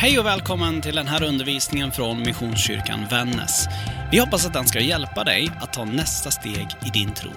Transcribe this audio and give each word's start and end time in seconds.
Hej 0.00 0.18
och 0.18 0.26
välkommen 0.26 0.80
till 0.80 0.94
den 0.94 1.06
här 1.06 1.22
undervisningen 1.22 1.92
från 1.92 2.22
Missionskyrkan 2.22 3.06
Vännäs. 3.10 3.66
Vi 4.12 4.18
hoppas 4.18 4.46
att 4.46 4.52
den 4.52 4.66
ska 4.66 4.80
hjälpa 4.80 5.24
dig 5.24 5.50
att 5.60 5.72
ta 5.72 5.84
nästa 5.84 6.30
steg 6.30 6.66
i 6.86 6.90
din 6.92 7.14
tro. 7.14 7.30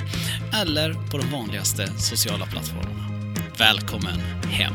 eller 0.63 1.11
på 1.11 1.19
de 1.19 1.31
vanligaste 1.31 1.87
sociala 1.87 2.47
plattformarna. 2.47 3.35
Välkommen 3.59 4.21
hem! 4.51 4.75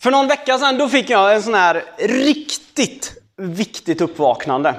För 0.00 0.10
någon 0.10 0.28
vecka 0.28 0.58
sedan 0.58 0.78
då 0.78 0.88
fick 0.88 1.10
jag 1.10 1.34
en 1.34 1.42
sån 1.42 1.54
här 1.54 1.84
riktigt 1.98 3.17
viktigt 3.38 4.00
uppvaknande. 4.00 4.74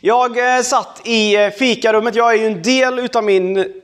Jag 0.00 0.56
eh, 0.56 0.62
satt 0.62 1.00
i 1.04 1.36
eh, 1.36 1.50
fikarummet, 1.50 2.14
jag 2.14 2.34
är 2.34 2.38
ju 2.38 2.46
en 2.46 2.62
del 2.62 2.98
utav 2.98 3.24
min, 3.24 3.82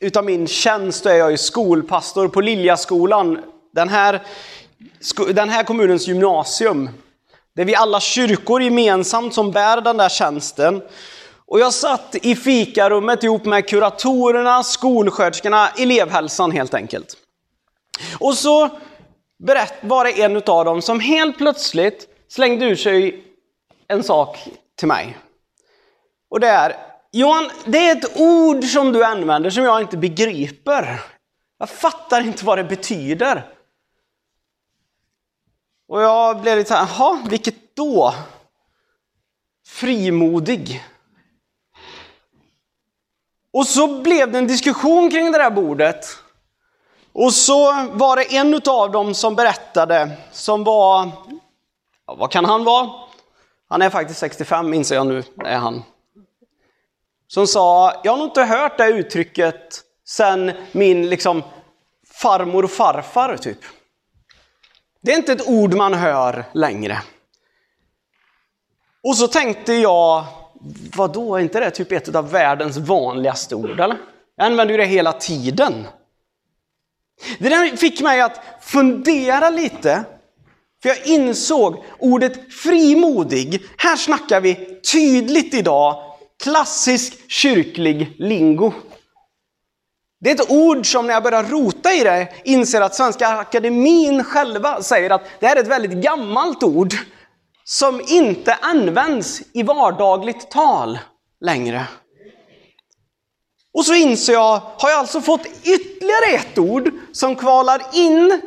utav 0.00 0.24
min 0.24 0.46
tjänst, 0.46 1.06
är 1.06 1.14
jag 1.14 1.30
ju 1.30 1.36
skolpastor 1.36 2.28
på 2.28 2.40
Liljaskolan. 2.40 3.38
Den 3.74 3.88
här, 3.88 4.22
den 5.34 5.48
här 5.48 5.62
kommunens 5.64 6.08
gymnasium. 6.08 6.90
Det 7.56 7.62
är 7.62 7.66
vi 7.66 7.74
alla 7.74 8.00
kyrkor 8.00 8.62
gemensamt 8.62 9.34
som 9.34 9.50
bär 9.50 9.80
den 9.80 9.96
där 9.96 10.08
tjänsten. 10.08 10.82
Och 11.46 11.60
jag 11.60 11.72
satt 11.72 12.14
i 12.22 12.36
fikarummet 12.36 13.22
ihop 13.22 13.44
med 13.44 13.68
kuratorerna, 13.68 14.62
skolsköterskorna, 14.62 15.68
elevhälsan 15.68 16.50
helt 16.50 16.74
enkelt. 16.74 17.16
Och 18.18 18.34
så 18.34 18.68
berätt, 19.46 19.74
var 19.80 20.04
det 20.04 20.22
en 20.22 20.36
av 20.36 20.64
dem 20.64 20.82
som 20.82 21.00
helt 21.00 21.38
plötsligt 21.38 22.08
slängde 22.28 22.66
ur 22.66 22.76
sig 22.76 23.24
en 23.92 24.02
sak 24.02 24.48
till 24.76 24.88
mig. 24.88 25.18
Och 26.30 26.40
det 26.40 26.48
är, 26.48 26.76
Johan, 27.12 27.50
det 27.64 27.78
är 27.78 27.96
ett 27.96 28.20
ord 28.20 28.64
som 28.64 28.92
du 28.92 29.04
använder 29.04 29.50
som 29.50 29.64
jag 29.64 29.80
inte 29.80 29.96
begriper. 29.96 31.00
Jag 31.58 31.70
fattar 31.70 32.20
inte 32.20 32.44
vad 32.44 32.58
det 32.58 32.64
betyder. 32.64 33.48
Och 35.88 36.02
jag 36.02 36.40
blev 36.40 36.58
lite 36.58 36.68
så 36.68 36.74
här, 36.74 36.88
jaha, 36.98 37.18
vilket 37.30 37.76
då? 37.76 38.14
Frimodig. 39.66 40.84
Och 43.52 43.66
så 43.66 44.00
blev 44.02 44.32
det 44.32 44.38
en 44.38 44.46
diskussion 44.46 45.10
kring 45.10 45.32
det 45.32 45.38
där 45.38 45.50
bordet. 45.50 46.06
Och 47.12 47.34
så 47.34 47.72
var 47.92 48.16
det 48.16 48.36
en 48.36 48.60
av 48.66 48.90
dem 48.92 49.14
som 49.14 49.34
berättade, 49.34 50.10
som 50.32 50.64
var, 50.64 51.10
ja, 52.06 52.14
vad 52.14 52.30
kan 52.30 52.44
han 52.44 52.64
vara? 52.64 52.90
Han 53.72 53.82
är 53.82 53.90
faktiskt 53.90 54.20
65 54.20 54.74
inser 54.74 54.94
jag 54.94 55.06
nu, 55.06 55.22
är 55.44 55.56
han. 55.56 55.82
Som 57.26 57.46
sa, 57.46 58.00
jag 58.04 58.12
har 58.12 58.18
nog 58.18 58.28
inte 58.28 58.42
hört 58.42 58.78
det 58.78 58.88
uttrycket 58.88 59.84
sen 60.04 60.52
min 60.72 61.08
liksom 61.08 61.42
farmor 62.14 62.64
och 62.64 62.70
farfar 62.70 63.36
typ. 63.36 63.58
Det 65.00 65.12
är 65.12 65.16
inte 65.16 65.32
ett 65.32 65.48
ord 65.48 65.74
man 65.74 65.94
hör 65.94 66.44
längre. 66.52 67.02
Och 69.02 69.16
så 69.16 69.28
tänkte 69.28 69.72
jag, 69.72 70.24
vadå, 70.96 71.36
är 71.36 71.40
inte 71.40 71.60
det 71.60 71.70
typ 71.70 71.92
ett 71.92 72.14
av 72.14 72.30
världens 72.30 72.76
vanligaste 72.76 73.54
ord 73.54 73.80
eller? 73.80 73.96
Jag 74.36 74.46
använder 74.46 74.74
ju 74.74 74.78
det 74.78 74.86
hela 74.86 75.12
tiden. 75.12 75.86
Det 77.38 77.48
där 77.48 77.76
fick 77.76 78.00
mig 78.00 78.20
att 78.20 78.40
fundera 78.60 79.50
lite 79.50 80.04
för 80.82 80.88
jag 80.88 81.06
insåg 81.06 81.84
ordet 81.98 82.52
frimodig, 82.54 83.62
här 83.76 83.96
snackar 83.96 84.40
vi 84.40 84.80
tydligt 84.92 85.54
idag, 85.54 86.02
klassisk 86.42 87.30
kyrklig 87.30 88.14
lingo. 88.18 88.72
Det 90.20 90.30
är 90.30 90.34
ett 90.34 90.50
ord 90.50 90.86
som 90.86 91.06
när 91.06 91.14
jag 91.14 91.22
börjar 91.22 91.44
rota 91.44 91.92
i 91.92 92.04
det 92.04 92.28
inser 92.44 92.80
att 92.80 92.94
Svenska 92.94 93.28
Akademin 93.28 94.24
själva 94.24 94.82
säger 94.82 95.10
att 95.10 95.22
det 95.40 95.46
här 95.46 95.56
är 95.56 95.60
ett 95.60 95.68
väldigt 95.68 96.02
gammalt 96.04 96.62
ord 96.62 96.94
som 97.64 98.00
inte 98.08 98.54
används 98.54 99.42
i 99.52 99.62
vardagligt 99.62 100.50
tal 100.50 100.98
längre. 101.40 101.84
Och 103.74 103.84
så 103.84 103.94
inser 103.94 104.32
jag, 104.32 104.60
har 104.78 104.90
jag 104.90 104.98
alltså 104.98 105.20
fått 105.20 105.46
ytterligare 105.46 106.36
ett 106.36 106.58
ord 106.58 106.90
som 107.12 107.36
kvalar 107.36 107.82
in 107.92 108.40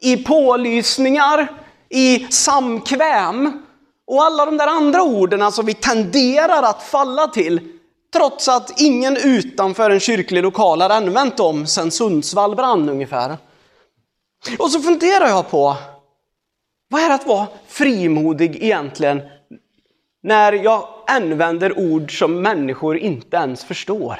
i 0.00 0.16
pålysningar, 0.16 1.61
i 1.92 2.26
samkväm 2.30 3.62
och 4.06 4.22
alla 4.22 4.46
de 4.46 4.56
där 4.56 4.66
andra 4.66 5.02
orden 5.02 5.52
som 5.52 5.66
vi 5.66 5.74
tenderar 5.74 6.62
att 6.62 6.82
falla 6.82 7.26
till 7.26 7.60
trots 8.12 8.48
att 8.48 8.80
ingen 8.80 9.16
utanför 9.16 9.90
en 9.90 10.00
kyrklig 10.00 10.42
lokal 10.42 10.80
har 10.80 10.90
använt 10.90 11.36
dem 11.36 11.66
sedan 11.66 11.90
Sundsvall 11.90 12.56
brann 12.56 12.88
ungefär. 12.88 13.36
Och 14.58 14.70
så 14.70 14.80
funderar 14.80 15.28
jag 15.28 15.50
på, 15.50 15.76
vad 16.88 17.02
är 17.02 17.08
det 17.08 17.14
att 17.14 17.26
vara 17.26 17.46
frimodig 17.68 18.56
egentligen 18.64 19.22
när 20.22 20.52
jag 20.52 20.88
använder 21.06 21.78
ord 21.78 22.18
som 22.18 22.42
människor 22.42 22.96
inte 22.96 23.36
ens 23.36 23.64
förstår? 23.64 24.18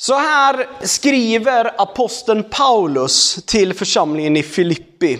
Så 0.00 0.14
här 0.14 0.68
skriver 0.86 1.80
aposteln 1.82 2.44
Paulus 2.50 3.44
till 3.46 3.74
församlingen 3.74 4.36
i 4.36 4.42
Filippi. 4.42 5.18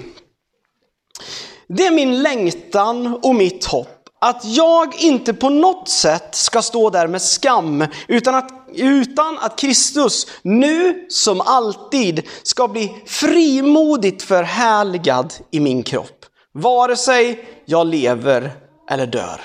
Det 1.68 1.86
är 1.86 1.90
min 1.90 2.22
längtan 2.22 3.20
och 3.22 3.34
mitt 3.34 3.64
hopp 3.64 3.98
att 4.20 4.44
jag 4.44 4.94
inte 4.94 5.34
på 5.34 5.48
något 5.48 5.88
sätt 5.88 6.34
ska 6.34 6.62
stå 6.62 6.90
där 6.90 7.06
med 7.06 7.22
skam, 7.22 7.84
utan 8.08 8.34
att, 8.34 8.50
utan 8.74 9.38
att 9.38 9.58
Kristus 9.58 10.26
nu 10.42 11.06
som 11.08 11.40
alltid 11.40 12.22
ska 12.42 12.68
bli 12.68 13.02
frimodigt 13.06 14.22
förhärligad 14.22 15.34
i 15.50 15.60
min 15.60 15.82
kropp, 15.82 16.24
vare 16.54 16.96
sig 16.96 17.48
jag 17.64 17.86
lever 17.86 18.52
eller 18.90 19.06
dör. 19.06 19.40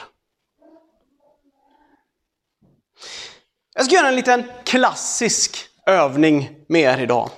Jag 3.75 3.85
ska 3.85 3.95
göra 3.95 4.07
en 4.07 4.15
liten 4.15 4.43
klassisk 4.63 5.57
övning 5.87 6.49
med 6.67 6.81
er 6.81 7.03
idag. 7.03 7.29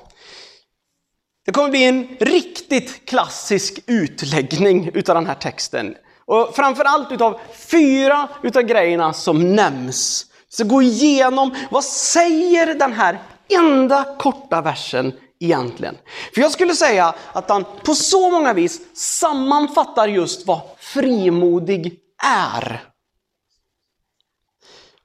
Det 1.45 1.51
kommer 1.51 1.69
bli 1.69 1.83
en 1.83 2.07
riktigt 2.19 3.05
klassisk 3.09 3.79
utläggning 3.87 4.89
utav 4.93 5.15
den 5.15 5.25
här 5.25 5.35
texten. 5.35 5.95
Och 6.25 6.55
framförallt 6.55 7.11
utav 7.11 7.39
fyra 7.71 8.27
utav 8.43 8.61
grejerna 8.61 9.13
som 9.13 9.55
nämns. 9.55 10.25
Så 10.49 10.63
gå 10.63 10.81
igenom, 10.81 11.55
vad 11.71 11.83
säger 11.83 12.75
den 12.75 12.93
här 12.93 13.19
enda 13.49 14.15
korta 14.19 14.61
versen 14.61 15.13
egentligen? 15.39 15.97
För 16.33 16.41
jag 16.41 16.51
skulle 16.51 16.73
säga 16.73 17.15
att 17.33 17.49
han 17.49 17.65
på 17.85 17.95
så 17.95 18.29
många 18.29 18.53
vis 18.53 18.97
sammanfattar 18.97 20.07
just 20.07 20.47
vad 20.47 20.61
frimodig 20.79 21.99
är. 22.23 22.94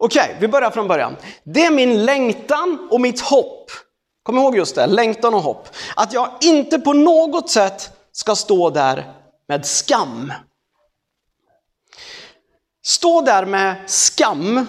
Okej, 0.03 0.23
okay, 0.25 0.37
vi 0.41 0.49
börjar 0.49 0.71
från 0.71 0.89
början. 0.89 1.17
Det 1.45 1.65
är 1.65 1.71
min 1.71 2.05
längtan 2.05 2.89
och 2.91 3.01
mitt 3.01 3.21
hopp. 3.21 3.71
Kom 4.23 4.39
ihåg 4.39 4.57
just 4.57 4.75
det, 4.75 4.87
längtan 4.87 5.35
och 5.35 5.43
hopp. 5.43 5.69
Att 5.97 6.13
jag 6.13 6.29
inte 6.41 6.79
på 6.79 6.93
något 6.93 7.51
sätt 7.51 7.91
ska 8.13 8.35
stå 8.35 8.71
där 8.71 9.13
med 9.49 9.67
skam. 9.67 10.33
Stå 12.87 13.21
där 13.21 13.47
med 13.47 13.75
skam. 13.87 14.67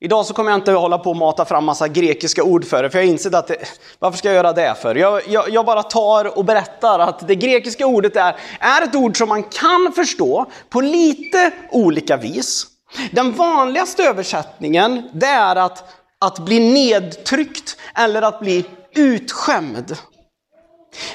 Idag 0.00 0.26
så 0.26 0.34
kommer 0.34 0.50
jag 0.50 0.58
inte 0.58 0.72
hålla 0.72 0.98
på 0.98 1.10
och 1.10 1.16
mata 1.16 1.44
fram 1.44 1.64
massa 1.64 1.88
grekiska 1.88 2.42
ord 2.42 2.64
för 2.64 2.82
det, 2.82 2.90
för 2.90 2.98
jag 2.98 3.06
har 3.06 3.12
insett 3.12 3.34
att 3.34 3.46
det, 3.46 3.56
varför 3.98 4.18
ska 4.18 4.28
jag 4.28 4.34
göra 4.34 4.52
det 4.52 4.74
för? 4.82 4.94
Jag, 4.94 5.28
jag, 5.28 5.50
jag, 5.50 5.66
bara 5.66 5.82
tar 5.82 6.38
och 6.38 6.44
berättar 6.44 6.98
att 6.98 7.28
det 7.28 7.34
grekiska 7.34 7.86
ordet 7.86 8.16
är, 8.16 8.36
är 8.60 8.82
ett 8.82 8.94
ord 8.94 9.18
som 9.18 9.28
man 9.28 9.42
kan 9.42 9.92
förstå 9.94 10.46
på 10.68 10.80
lite 10.80 11.52
olika 11.70 12.16
vis. 12.16 12.73
Den 13.12 13.32
vanligaste 13.32 14.04
översättningen 14.04 15.10
det 15.12 15.26
är 15.26 15.56
att, 15.56 15.84
att 16.18 16.38
bli 16.38 16.72
nedtryckt 16.72 17.76
eller 17.94 18.22
att 18.22 18.40
bli 18.40 18.64
utskämd. 18.94 19.96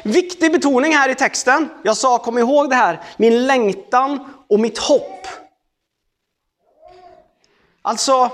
Viktig 0.04 0.52
betoning 0.52 0.94
här 0.94 1.10
i 1.10 1.16
texten. 1.16 1.70
Jag 1.84 1.98
sa, 1.98 2.18
kom 2.18 2.38
ihåg 2.38 2.70
det 2.70 2.76
här, 2.76 3.04
min 3.18 3.48
längtan 3.48 4.34
och 4.50 4.60
mitt 4.60 4.78
hopp. 4.78 5.28
Alltså, 7.82 8.32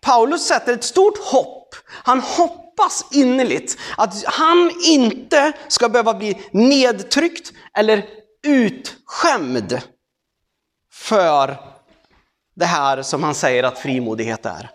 Paulus 0.00 0.46
sätter 0.46 0.72
ett 0.72 0.84
stort 0.84 1.18
hopp. 1.18 1.74
Han 1.90 2.20
hoppas 2.20 3.04
innerligt 3.12 3.78
att 3.96 4.24
han 4.24 4.72
inte 4.86 5.52
ska 5.68 5.88
behöva 5.88 6.14
bli 6.14 6.46
nedtryckt 6.50 7.52
eller 7.74 8.06
utskämd 8.46 9.80
för 10.92 11.67
det 12.58 12.66
här 12.66 13.02
som 13.02 13.22
han 13.22 13.34
säger 13.34 13.62
att 13.62 13.78
frimodighet 13.78 14.46
är. 14.46 14.70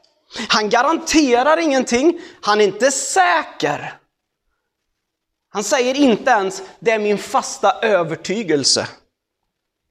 Han 0.48 0.70
garanterar 0.70 1.58
ingenting, 1.58 2.20
han 2.42 2.62
är 2.62 2.66
inte 2.66 2.92
säker. 2.92 3.94
Han 5.50 5.64
säger 5.64 5.96
inte 5.96 6.32
ens, 6.32 6.62
det 6.80 6.92
är 6.92 7.00
min 7.00 7.18
fasta 7.18 7.72
övertygelse. 7.82 8.88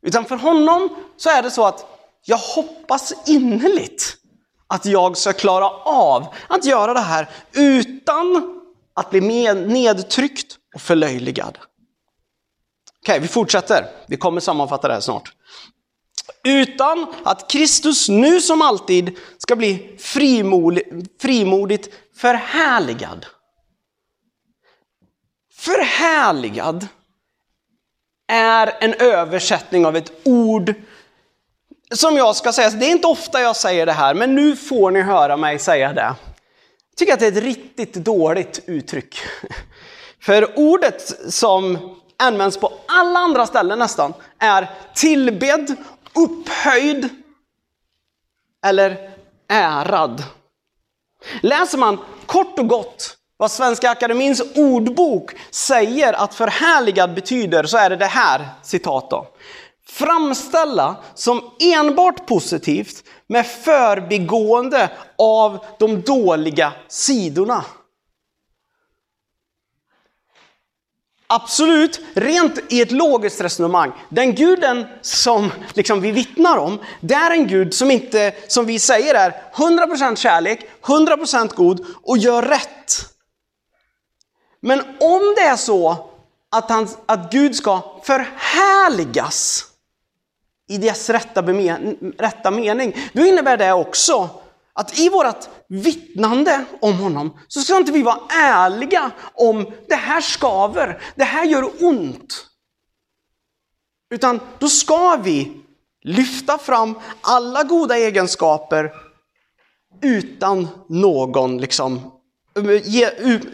Utan 0.07 0.25
för 0.25 0.37
honom 0.37 0.97
så 1.17 1.31
är 1.31 1.43
det 1.43 1.51
så 1.51 1.65
att 1.65 1.87
jag 2.25 2.37
hoppas 2.37 3.13
innerligt 3.27 4.17
att 4.67 4.87
jag 4.87 5.17
ska 5.17 5.33
klara 5.33 5.69
av 5.85 6.27
att 6.49 6.65
göra 6.65 6.95
det 6.95 7.01
här 7.01 7.31
utan 7.53 8.61
att 8.95 9.11
bli 9.11 9.21
nedtryckt 9.55 10.57
och 10.75 10.81
förlöjligad. 10.81 11.59
Okej, 13.03 13.21
vi 13.21 13.29
fortsätter. 13.29 13.87
Vi 14.07 14.17
kommer 14.17 14.41
sammanfatta 14.41 14.89
det 14.89 14.95
här 14.95 15.01
snart. 15.01 15.33
Utan 16.45 17.07
att 17.25 17.51
Kristus 17.51 18.09
nu 18.09 18.41
som 18.41 18.63
alltid 18.63 19.19
ska 19.39 19.57
bli 19.57 19.97
frimodigt 21.19 21.95
förhärligad. 22.17 23.27
Förhärligad 25.55 26.87
är 28.29 28.77
en 28.81 28.95
översättning 28.95 29.87
av 29.87 29.97
ett 29.97 30.13
ord 30.25 30.75
som 31.91 32.17
jag 32.17 32.37
ska 32.37 32.53
säga, 32.53 32.71
det 32.71 32.87
är 32.87 32.91
inte 32.91 33.07
ofta 33.07 33.41
jag 33.41 33.57
säger 33.57 33.87
det 33.87 33.93
här, 33.93 34.15
men 34.15 34.35
nu 34.35 34.57
får 34.57 34.91
ni 34.91 35.01
höra 35.01 35.37
mig 35.37 35.59
säga 35.59 35.93
det. 35.93 36.01
Jag 36.91 36.97
tycker 36.97 37.13
att 37.13 37.21
det 37.21 37.27
är 37.27 37.33
ett 37.33 37.45
riktigt 37.45 37.95
dåligt 37.95 38.61
uttryck. 38.67 39.17
För 40.21 40.59
ordet 40.59 41.33
som 41.33 41.79
används 42.17 42.57
på 42.57 42.73
alla 42.89 43.19
andra 43.19 43.47
ställen 43.47 43.79
nästan 43.79 44.15
är 44.39 44.71
tillbedd, 44.95 45.77
upphöjd 46.15 47.09
eller 48.67 49.11
ärad. 49.49 50.23
Läser 51.41 51.79
man 51.79 51.99
kort 52.27 52.59
och 52.59 52.69
gott 52.69 53.17
vad 53.37 53.51
Svenska 53.51 53.91
Akademins 53.91 54.43
ordbok 54.55 55.31
säger 55.51 56.13
att 56.13 56.35
förhärligad 56.35 57.15
betyder 57.15 57.65
så 57.65 57.77
är 57.77 57.91
det 57.91 57.97
det 57.97 58.07
här 58.07 58.49
citat 58.63 59.11
då. 59.11 59.27
Framställa 59.87 60.97
som 61.15 61.51
enbart 61.61 62.27
positivt 62.27 63.05
med 63.27 63.47
förbigående 63.47 64.91
av 65.19 65.65
de 65.79 66.01
dåliga 66.03 66.73
sidorna. 66.89 67.65
Absolut, 71.35 72.01
rent 72.15 72.59
i 72.73 72.81
ett 72.81 72.91
logiskt 72.91 73.41
resonemang. 73.41 73.93
Den 74.09 74.35
guden 74.35 74.87
som 75.01 75.51
liksom 75.75 76.01
vi 76.01 76.11
vittnar 76.11 76.57
om, 76.57 76.79
det 77.01 77.15
är 77.15 77.31
en 77.31 77.47
gud 77.47 77.75
som 77.75 77.91
inte, 77.91 78.35
som 78.49 78.67
vi 78.67 78.79
säger 78.79 79.15
är 79.15 79.43
100% 79.55 80.17
kärlek, 80.17 80.67
100% 80.83 81.55
god 81.55 81.87
och 82.03 82.19
gör 82.19 82.43
rätt. 82.43 83.15
Men 84.61 84.81
om 85.01 85.35
det 85.37 85.43
är 85.43 85.57
så 85.57 86.11
att, 86.51 86.71
han, 86.71 86.89
att 87.07 87.33
Gud 87.33 87.57
ska 87.57 88.01
förhärligas 88.05 89.65
i 90.69 90.79
dess 90.79 91.11
rätta, 91.11 91.43
rätta 92.19 92.51
mening, 92.51 92.97
då 93.13 93.27
innebär 93.27 93.57
det 93.57 93.73
också 93.73 94.31
att 94.75 94.99
i 94.99 95.09
vårt 95.09 95.49
vittnande 95.69 96.65
om 96.81 96.99
honom 96.99 97.39
så 97.49 97.61
ska 97.61 97.77
inte 97.77 97.93
vi 97.93 98.03
vara 98.03 98.21
ärliga 98.31 99.11
om 99.35 99.67
det 99.89 99.95
här 99.95 100.21
skaver, 100.21 101.03
det 101.15 101.25
här 101.25 101.45
gör 101.45 101.85
ont. 101.85 102.47
Utan 104.11 104.41
då 104.59 104.69
ska 104.69 105.17
vi 105.17 105.63
lyfta 106.03 106.59
fram 106.59 106.99
alla 107.21 107.63
goda 107.65 107.99
egenskaper 107.99 108.93
utan 110.03 110.69
någon 110.89 111.59
liksom 111.59 112.13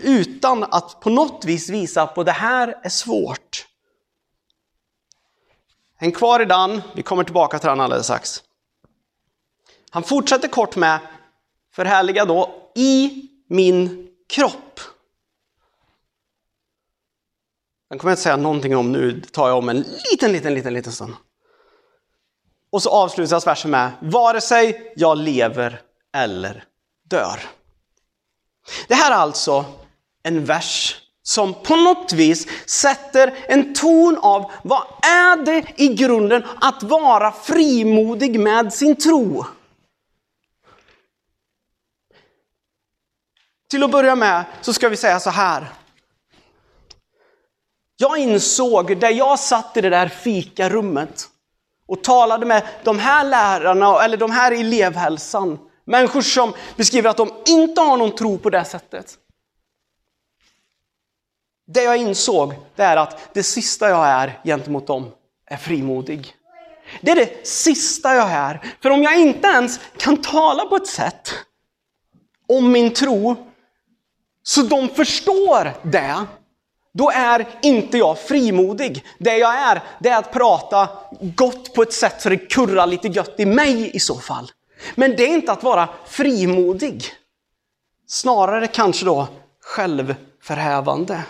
utan 0.02 0.64
att 0.64 1.00
på 1.00 1.10
något 1.10 1.44
vis 1.44 1.68
visa 1.68 2.06
på 2.06 2.24
det 2.24 2.32
här 2.32 2.78
är 2.82 2.88
svårt. 2.88 3.66
Häng 5.96 6.12
kvar 6.12 6.40
i 6.40 6.44
den, 6.44 6.82
vi 6.94 7.02
kommer 7.02 7.24
tillbaka 7.24 7.58
till 7.58 7.68
den 7.68 7.80
alldeles 7.80 8.06
strax. 8.06 8.42
Han 9.90 10.02
fortsätter 10.02 10.48
kort 10.48 10.76
med, 10.76 11.00
förhärliga 11.72 12.24
då, 12.24 12.70
i 12.74 13.28
min 13.48 14.08
kropp. 14.28 14.80
Den 17.88 17.98
kommer 17.98 18.10
jag 18.10 18.14
inte 18.14 18.22
säga 18.22 18.36
någonting 18.36 18.76
om 18.76 18.92
nu, 18.92 19.12
det 19.12 19.32
tar 19.32 19.48
jag 19.48 19.58
om 19.58 19.68
en 19.68 19.84
liten, 20.10 20.32
liten, 20.32 20.54
liten, 20.54 20.74
liten 20.74 20.92
stund. 20.92 21.14
Och 22.70 22.82
så 22.82 22.90
avslutas 22.90 23.46
versen 23.46 23.70
med, 23.70 23.90
vare 24.00 24.40
sig 24.40 24.92
jag 24.96 25.18
lever 25.18 25.80
eller 26.14 26.64
dör. 27.04 27.40
Det 28.88 28.94
här 28.94 29.10
är 29.10 29.14
alltså 29.14 29.64
en 30.22 30.44
vers 30.44 30.96
som 31.22 31.54
på 31.54 31.76
något 31.76 32.12
vis 32.12 32.46
sätter 32.66 33.34
en 33.48 33.74
ton 33.74 34.18
av 34.22 34.50
vad 34.62 34.82
är 35.02 35.44
det 35.44 35.64
i 35.76 35.94
grunden 35.94 36.44
att 36.60 36.82
vara 36.82 37.32
frimodig 37.32 38.40
med 38.40 38.72
sin 38.72 38.96
tro. 38.96 39.44
Till 43.70 43.82
att 43.82 43.90
börja 43.90 44.14
med 44.14 44.44
så 44.60 44.72
ska 44.72 44.88
vi 44.88 44.96
säga 44.96 45.20
så 45.20 45.30
här. 45.30 45.66
Jag 47.96 48.18
insåg 48.18 49.00
där 49.00 49.10
jag 49.10 49.38
satt 49.38 49.76
i 49.76 49.80
det 49.80 49.90
där 49.90 50.08
fikarummet 50.08 51.28
och 51.86 52.04
talade 52.04 52.46
med 52.46 52.66
de 52.84 52.98
här 52.98 53.24
lärarna, 53.24 54.04
eller 54.04 54.16
de 54.16 54.30
här 54.30 54.52
elevhälsan, 54.52 55.58
människor 55.84 56.22
som 56.22 56.52
beskriver 56.76 57.10
att 57.10 57.16
de 57.16 57.30
inte 57.46 57.80
har 57.80 57.96
någon 57.96 58.14
tro 58.14 58.38
på 58.38 58.50
det 58.50 58.64
sättet. 58.64 59.14
Det 61.66 61.82
jag 61.82 61.96
insåg, 61.96 62.54
det 62.76 62.82
är 62.82 62.96
att 62.96 63.34
det 63.34 63.42
sista 63.42 63.88
jag 63.88 64.06
är 64.06 64.40
gentemot 64.44 64.86
dem 64.86 65.10
är 65.46 65.56
frimodig. 65.56 66.34
Det 67.00 67.10
är 67.10 67.16
det 67.16 67.46
sista 67.46 68.14
jag 68.14 68.30
är. 68.30 68.74
För 68.82 68.90
om 68.90 69.02
jag 69.02 69.20
inte 69.20 69.48
ens 69.48 69.80
kan 69.96 70.16
tala 70.16 70.64
på 70.64 70.76
ett 70.76 70.86
sätt 70.86 71.34
om 72.46 72.72
min 72.72 72.94
tro 72.94 73.47
så 74.48 74.62
de 74.62 74.88
förstår 74.88 75.72
det, 75.82 76.26
då 76.94 77.10
är 77.10 77.46
inte 77.62 77.98
jag 77.98 78.18
frimodig. 78.18 79.04
Det 79.18 79.38
jag 79.38 79.54
är, 79.54 79.82
det 79.98 80.08
är 80.08 80.18
att 80.18 80.32
prata 80.32 80.88
gott 81.20 81.74
på 81.74 81.82
ett 81.82 81.92
sätt 81.92 82.22
så 82.22 82.28
det 82.28 82.36
kurrar 82.36 82.86
lite 82.86 83.08
gött 83.08 83.34
i 83.40 83.46
mig 83.46 83.96
i 83.96 84.00
så 84.00 84.14
fall. 84.20 84.50
Men 84.94 85.16
det 85.16 85.22
är 85.22 85.28
inte 85.28 85.52
att 85.52 85.62
vara 85.62 85.88
frimodig. 86.06 87.04
Snarare 88.06 88.66
kanske 88.66 89.04
då 89.04 89.28
självförhävande. 89.60 91.22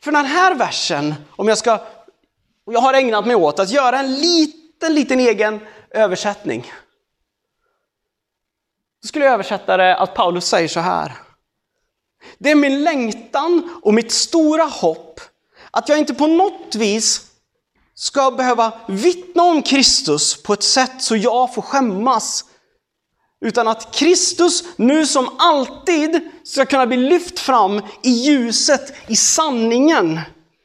För 0.00 0.12
den 0.12 0.24
här 0.24 0.54
versen, 0.54 1.14
om 1.30 1.48
jag 1.48 1.58
ska, 1.58 1.78
jag 2.64 2.80
har 2.80 2.94
ägnat 2.94 3.26
mig 3.26 3.36
åt 3.36 3.58
att 3.58 3.70
göra 3.70 3.98
en 3.98 4.14
liten, 4.14 4.94
liten 4.94 5.20
egen 5.20 5.60
översättning. 5.90 6.72
Då 9.06 9.08
skulle 9.08 9.24
jag 9.24 9.34
översätta 9.34 9.76
det 9.76 9.96
att 9.96 10.14
Paulus 10.14 10.44
säger 10.44 10.68
så 10.68 10.80
här. 10.80 11.12
Det 12.38 12.50
är 12.50 12.54
min 12.54 12.84
längtan 12.84 13.80
och 13.82 13.94
mitt 13.94 14.12
stora 14.12 14.64
hopp 14.64 15.20
att 15.70 15.88
jag 15.88 15.98
inte 15.98 16.14
på 16.14 16.26
något 16.26 16.74
vis 16.74 17.20
ska 17.94 18.30
behöva 18.30 18.72
vittna 18.88 19.42
om 19.42 19.62
Kristus 19.62 20.42
på 20.42 20.52
ett 20.52 20.62
sätt 20.62 21.02
så 21.02 21.16
jag 21.16 21.54
får 21.54 21.62
skämmas. 21.62 22.44
Utan 23.40 23.68
att 23.68 23.94
Kristus 23.94 24.64
nu 24.76 25.06
som 25.06 25.28
alltid 25.38 26.20
ska 26.44 26.66
kunna 26.66 26.86
bli 26.86 26.96
lyft 26.96 27.38
fram 27.38 27.82
i 28.02 28.10
ljuset, 28.10 28.96
i 29.06 29.16
sanningen. 29.16 30.20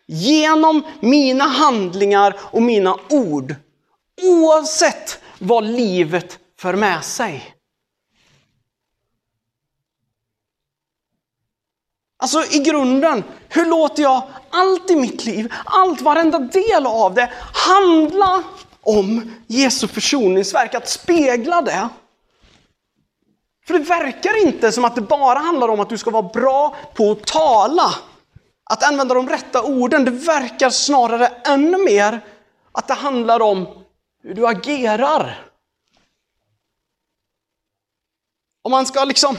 Genom 0.07 0.83
mina 0.99 1.43
handlingar 1.43 2.39
och 2.41 2.61
mina 2.61 2.97
ord. 3.09 3.55
Oavsett 4.21 5.19
vad 5.39 5.63
livet 5.63 6.39
för 6.59 6.73
med 6.73 7.03
sig. 7.03 7.55
Alltså 12.21 12.43
i 12.45 12.59
grunden, 12.59 13.23
hur 13.49 13.65
låter 13.65 14.03
jag 14.03 14.23
allt 14.49 14.89
i 14.89 14.95
mitt 14.95 15.25
liv, 15.25 15.53
allt, 15.65 16.01
varenda 16.01 16.39
del 16.39 16.85
av 16.85 17.13
det 17.13 17.31
handla 17.53 18.43
om 18.81 19.31
Jesu 19.47 19.87
försoningsverk, 19.87 20.75
att 20.75 20.89
spegla 20.89 21.61
det. 21.61 21.89
För 23.67 23.73
det 23.73 23.79
verkar 23.79 24.47
inte 24.47 24.71
som 24.71 24.85
att 24.85 24.95
det 24.95 25.01
bara 25.01 25.39
handlar 25.39 25.67
om 25.67 25.79
att 25.79 25.89
du 25.89 25.97
ska 25.97 26.11
vara 26.11 26.29
bra 26.33 26.75
på 26.93 27.11
att 27.11 27.25
tala. 27.25 27.95
Att 28.63 28.83
använda 28.83 29.15
de 29.15 29.29
rätta 29.29 29.63
orden. 29.63 30.05
Det 30.05 30.11
verkar 30.11 30.69
snarare 30.69 31.27
ännu 31.27 31.77
mer 31.77 32.21
att 32.71 32.87
det 32.87 32.93
handlar 32.93 33.41
om 33.41 33.67
hur 34.23 34.33
du 34.33 34.47
agerar. 34.47 35.47
Om 38.63 38.71
man 38.71 38.85
ska 38.85 39.05
liksom 39.05 39.37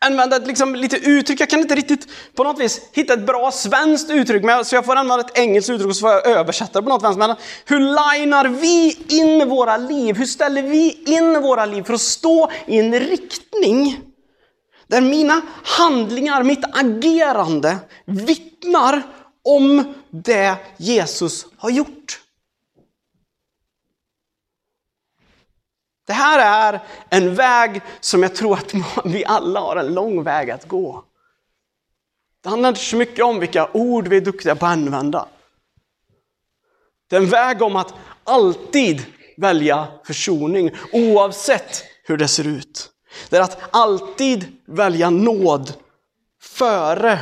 använda 0.00 0.36
ett 0.36 0.46
liksom 0.46 0.74
lite 0.74 0.96
uttryck. 0.96 1.40
Jag 1.40 1.50
kan 1.50 1.60
inte 1.60 1.74
riktigt 1.74 2.08
på 2.34 2.44
något 2.44 2.60
vis 2.60 2.80
hitta 2.92 3.12
ett 3.12 3.26
bra 3.26 3.50
svenskt 3.50 4.10
uttryck, 4.10 4.44
men 4.44 4.64
så 4.64 4.74
jag 4.74 4.84
får 4.84 4.96
använda 4.96 5.24
ett 5.24 5.38
engelskt 5.38 5.70
uttryck 5.70 5.88
och 5.88 5.96
så 5.96 6.00
får 6.00 6.10
jag 6.10 6.26
översätta 6.26 6.80
det 6.80 6.82
på 6.82 6.88
något 6.88 7.02
vänster. 7.02 7.28
Men 7.28 7.36
hur 7.64 7.78
linar 7.78 8.48
vi 8.48 8.98
in 9.08 9.48
våra 9.48 9.76
liv? 9.76 10.16
Hur 10.16 10.26
ställer 10.26 10.62
vi 10.62 11.02
in 11.06 11.42
våra 11.42 11.66
liv 11.66 11.82
för 11.82 11.94
att 11.94 12.00
stå 12.00 12.50
i 12.66 12.78
en 12.78 13.00
riktning 13.00 14.00
där 14.86 15.00
mina 15.00 15.40
handlingar, 15.64 16.42
mitt 16.42 16.64
agerande 16.72 17.76
vittnar 18.04 19.02
om 19.44 19.94
det 20.10 20.56
Jesus 20.76 21.46
har 21.56 21.70
gjort. 21.70 22.20
Det 26.08 26.14
här 26.14 26.72
är 26.72 26.80
en 27.08 27.34
väg 27.34 27.82
som 28.00 28.22
jag 28.22 28.34
tror 28.34 28.54
att 28.54 28.74
vi 29.04 29.24
alla 29.24 29.60
har 29.60 29.76
en 29.76 29.94
lång 29.94 30.22
väg 30.22 30.50
att 30.50 30.68
gå. 30.68 31.04
Det 32.42 32.48
handlar 32.48 32.68
inte 32.68 32.80
så 32.80 32.96
mycket 32.96 33.24
om 33.24 33.40
vilka 33.40 33.68
ord 33.72 34.08
vi 34.08 34.16
är 34.16 34.20
duktiga 34.20 34.56
på 34.56 34.66
att 34.66 34.72
använda. 34.72 35.28
Det 37.10 37.16
är 37.16 37.20
en 37.20 37.28
väg 37.28 37.62
om 37.62 37.76
att 37.76 37.94
alltid 38.24 39.04
välja 39.36 39.88
försoning 40.04 40.70
oavsett 40.92 41.84
hur 42.04 42.16
det 42.16 42.28
ser 42.28 42.46
ut. 42.46 42.90
Det 43.30 43.36
är 43.36 43.40
att 43.40 43.58
alltid 43.70 44.56
välja 44.66 45.10
nåd 45.10 45.72
före 46.42 47.18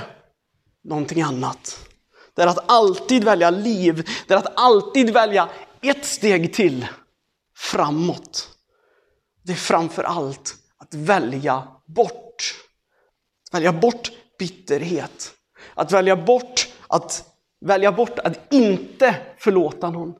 någonting 0.84 1.22
annat. 1.22 1.78
Det 2.34 2.42
är 2.42 2.46
att 2.46 2.70
alltid 2.70 3.24
välja 3.24 3.50
liv. 3.50 4.08
Det 4.26 4.34
är 4.34 4.38
att 4.38 4.52
alltid 4.56 5.10
välja 5.10 5.48
ett 5.80 6.04
steg 6.04 6.54
till 6.54 6.86
framåt. 7.56 8.55
Det 9.46 9.52
är 9.52 9.56
framför 9.56 10.02
allt 10.02 10.54
att 10.76 10.94
välja 10.94 11.68
bort. 11.84 12.54
Att 13.46 13.54
välja 13.54 13.72
bort 13.72 14.10
bitterhet. 14.38 15.34
Att 15.74 15.92
välja 15.92 16.16
bort 16.16 16.68
att 16.88 17.24
välja 17.60 17.92
bort 17.92 18.18
att 18.18 18.52
inte 18.52 19.16
förlåta 19.38 19.90
någon. 19.90 20.14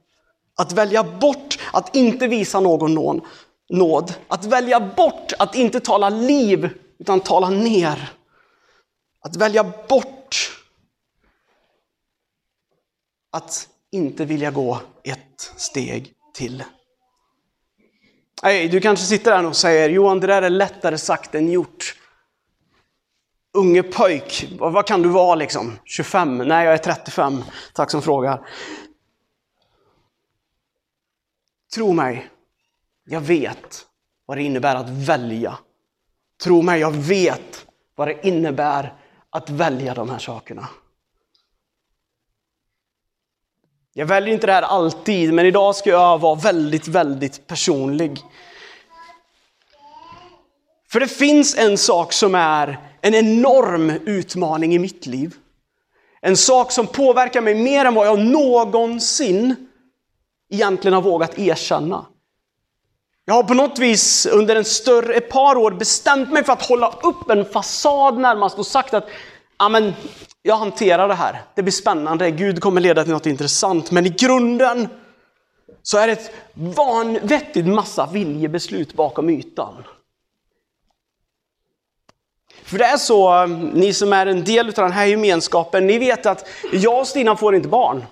Att 0.57 0.73
välja 0.73 1.05
bort 1.05 1.59
att 1.73 1.97
inte 1.97 2.27
visa 2.27 2.61
någon 2.61 3.23
nåd. 3.69 4.15
Att 4.29 4.45
välja 4.45 4.81
bort 4.81 5.33
att 5.39 5.55
inte 5.55 5.81
tala 5.81 6.09
liv 6.09 6.71
utan 6.99 7.21
tala 7.21 7.51
ner. 7.51 8.13
Att 9.21 9.37
välja 9.37 9.65
bort 9.89 10.53
att 13.33 13.69
inte 13.91 14.25
vilja 14.25 14.51
gå 14.51 14.81
ett 15.05 15.53
steg 15.57 16.15
till. 16.35 16.65
Nej, 18.43 18.69
du 18.69 18.81
kanske 18.81 19.07
sitter 19.07 19.31
där 19.31 19.47
och 19.47 19.57
säger 19.57 19.89
Johan, 19.89 20.21
det 20.21 20.27
där 20.27 20.43
är 20.43 20.51
lättare 20.51 20.99
sagt 20.99 21.35
än 21.35 21.51
gjort. 21.51 21.95
Unge 23.53 23.83
pojk, 23.83 24.49
vad 24.59 24.87
kan 24.87 25.03
du 25.03 25.09
vara 25.09 25.35
liksom? 25.35 25.79
25? 25.85 26.39
Nej, 26.39 26.65
jag 26.65 26.75
är 26.75 26.79
35. 26.79 27.45
Tack 27.75 27.91
som 27.91 28.03
frågar. 28.03 28.49
Tro 31.75 31.93
mig, 31.93 32.31
jag 33.05 33.21
vet 33.21 33.87
vad 34.27 34.37
det 34.37 34.43
innebär 34.43 34.75
att 34.75 34.89
välja. 34.91 35.59
Tro 36.43 36.63
mig, 36.63 36.81
jag 36.81 36.91
vet 36.91 37.67
vad 37.95 38.09
det 38.09 38.27
innebär 38.27 38.95
att 39.31 39.51
välja 39.51 39.95
de 39.95 40.11
här 40.11 40.19
sakerna. 40.19 40.69
Jag 43.99 44.07
väljer 44.07 44.35
inte 44.35 44.47
det 44.47 44.53
här 44.53 44.63
alltid, 44.63 45.33
men 45.33 45.47
idag 45.47 45.77
ska 45.77 45.91
jag 45.91 46.19
vara 46.19 46.35
väldigt, 46.35 46.89
väldigt 46.89 47.47
personlig. 47.47 48.21
För 50.91 51.01
det 51.01 51.09
finns 51.09 51.57
en 51.59 51.79
sak 51.79 52.13
som 52.13 52.35
är 52.35 52.79
en 53.01 53.15
enorm 53.15 53.91
utmaning 53.91 54.75
i 54.75 54.79
mitt 54.79 55.07
liv. 55.07 55.35
En 56.21 56.37
sak 56.37 56.73
som 56.73 56.87
påverkar 56.87 57.41
mig 57.41 57.55
mer 57.55 57.85
än 57.85 57.95
vad 57.95 58.07
jag 58.07 58.19
någonsin 58.19 59.69
egentligen 60.51 60.95
har 60.95 61.03
vågat 61.03 61.39
erkänna. 61.39 62.07
Jag 63.25 63.35
har 63.35 63.43
på 63.43 63.55
något 63.55 63.79
vis 63.79 64.27
under 64.27 64.57
en 64.57 64.65
större, 64.65 65.15
ett 65.15 65.31
par 65.31 65.57
år 65.57 65.71
bestämt 65.71 66.33
mig 66.33 66.45
för 66.45 66.53
att 66.53 66.67
hålla 66.67 66.89
upp 67.03 67.31
en 67.31 67.45
fasad 67.45 68.19
närmast 68.19 68.59
och 68.59 68.67
sagt 68.67 68.95
att 68.95 69.09
Amen, 69.57 69.95
jag 70.43 70.57
hanterar 70.57 71.09
det 71.09 71.15
här. 71.15 71.43
Det 71.55 71.63
blir 71.63 71.73
spännande. 71.73 72.31
Gud 72.31 72.61
kommer 72.61 72.81
leda 72.81 73.05
till 73.05 73.13
något 73.13 73.27
intressant. 73.27 73.91
Men 73.91 74.07
i 74.07 74.09
grunden 74.09 74.89
så 75.83 75.99
är 75.99 76.07
det 76.07 76.13
ett 76.13 76.35
vanvettigt 76.55 77.67
massa 77.67 78.07
viljebeslut 78.07 78.95
bakom 78.95 79.31
ytan. 79.31 79.85
För 82.63 82.79
det 82.79 82.85
är 82.85 82.97
så, 82.97 83.43
eh, 83.43 83.49
ni 83.49 83.93
som 83.93 84.13
är 84.13 84.27
en 84.27 84.45
del 84.45 84.69
av 84.69 84.73
den 84.75 84.93
här 84.93 85.07
gemenskapen, 85.07 85.87
ni 85.87 85.99
vet 85.99 86.27
att 86.27 86.49
jag 86.73 87.01
och 87.01 87.07
Stina 87.07 87.37
får 87.37 87.55
inte 87.55 87.69
barn. 87.69 88.05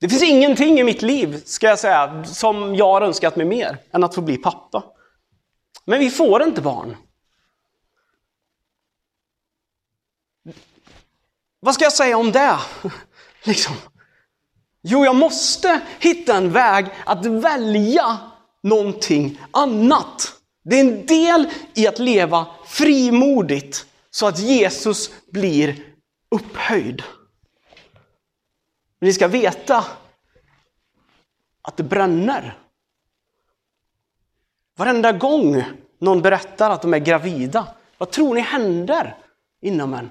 Det 0.00 0.08
finns 0.08 0.22
ingenting 0.22 0.78
i 0.78 0.84
mitt 0.84 1.02
liv, 1.02 1.42
ska 1.44 1.66
jag 1.66 1.78
säga, 1.78 2.24
som 2.24 2.74
jag 2.74 2.86
har 2.92 3.02
önskat 3.02 3.36
mig 3.36 3.46
mer 3.46 3.78
än 3.92 4.04
att 4.04 4.14
få 4.14 4.20
bli 4.20 4.36
pappa. 4.36 4.84
Men 5.84 6.00
vi 6.00 6.10
får 6.10 6.42
inte 6.42 6.60
barn. 6.60 6.96
Vad 11.60 11.74
ska 11.74 11.84
jag 11.84 11.92
säga 11.92 12.16
om 12.16 12.32
det? 12.32 12.58
Liksom. 13.42 13.74
Jo, 14.82 15.04
jag 15.04 15.16
måste 15.16 15.80
hitta 15.98 16.36
en 16.36 16.52
väg 16.52 16.86
att 17.06 17.26
välja 17.26 18.18
någonting 18.62 19.40
annat. 19.50 20.34
Det 20.64 20.76
är 20.76 20.80
en 20.80 21.06
del 21.06 21.50
i 21.74 21.86
att 21.86 21.98
leva 21.98 22.46
frimodigt 22.66 23.86
så 24.10 24.26
att 24.26 24.38
Jesus 24.38 25.10
blir 25.32 25.84
upphöjd. 26.30 27.02
Men 28.98 29.06
ni 29.06 29.12
ska 29.12 29.28
veta 29.28 29.84
att 31.62 31.76
det 31.76 31.82
bränner. 31.82 32.58
Varenda 34.76 35.12
gång 35.12 35.64
någon 35.98 36.22
berättar 36.22 36.70
att 36.70 36.82
de 36.82 36.94
är 36.94 36.98
gravida, 36.98 37.68
vad 37.98 38.10
tror 38.10 38.34
ni 38.34 38.40
händer 38.40 39.16
inom 39.60 39.94
en? 39.94 40.10